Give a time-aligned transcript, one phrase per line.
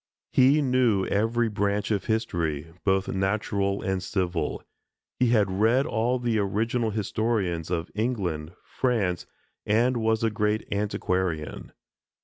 [0.31, 4.63] He knew every branch of history, both natural and civil;
[5.19, 9.27] he had read all the original historians of England, France,
[9.63, 11.71] and was a great antiquarian.